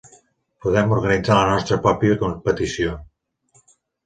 [0.65, 2.97] Podem organitzar la nostra pròpia competició.